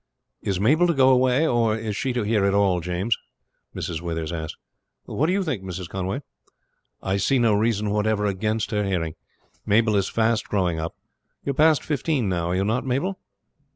"Is 0.41 0.59
Mabel 0.59 0.87
to 0.87 0.95
go 0.95 1.09
away, 1.09 1.45
or 1.45 1.77
is 1.77 1.95
she 1.95 2.11
to 2.13 2.23
hear 2.23 2.43
it 2.45 2.55
all, 2.55 2.79
James?" 2.79 3.15
Mrs. 3.75 4.01
Withers 4.01 4.31
asked. 4.31 4.55
"What 5.05 5.27
do 5.27 5.31
you 5.31 5.43
think, 5.43 5.61
Mrs. 5.61 5.87
Conway?" 5.89 6.21
"I 7.03 7.17
see 7.17 7.37
no 7.37 7.53
reason 7.53 7.91
whatever 7.91 8.25
against 8.25 8.71
her 8.71 8.83
hearing. 8.83 9.13
Mabel 9.63 9.95
is 9.95 10.09
fast 10.09 10.49
growing 10.49 10.79
up. 10.79 10.95
You 11.45 11.51
are 11.51 11.53
past 11.53 11.83
fifteen 11.83 12.27
now, 12.27 12.47
are 12.49 12.55
you 12.55 12.65
not, 12.65 12.83
Mabel?" 12.83 13.19